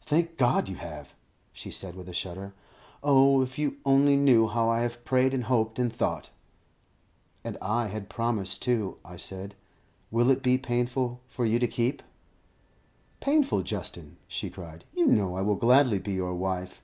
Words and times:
"Thank 0.00 0.38
God, 0.38 0.70
you 0.70 0.76
have!" 0.76 1.14
she 1.52 1.70
said, 1.70 1.96
with 1.96 2.08
a 2.08 2.14
shudder. 2.14 2.54
"Oh, 3.02 3.42
if 3.42 3.58
you 3.58 3.76
only 3.84 4.16
knew 4.16 4.48
how 4.48 4.70
I 4.70 4.80
have 4.80 5.04
prayed 5.04 5.34
and 5.34 5.44
hoped 5.44 5.78
and 5.78 5.92
thought!" 5.92 6.30
"And 7.44 7.58
I 7.60 7.88
had 7.88 8.02
a 8.04 8.06
promise, 8.06 8.56
too," 8.56 8.96
I 9.04 9.18
said; 9.18 9.54
"will 10.10 10.30
it 10.30 10.42
be 10.42 10.56
painful 10.56 11.20
for 11.28 11.44
you 11.44 11.58
to 11.58 11.68
keep 11.68 12.00
it?" 12.00 12.06
"Painful, 13.20 13.60
Justin?" 13.62 14.16
she 14.26 14.48
cried. 14.48 14.86
"You 14.94 15.08
know 15.08 15.36
I 15.36 15.42
will 15.42 15.56
gladly 15.56 15.98
be 15.98 16.14
your 16.14 16.32
wife." 16.32 16.80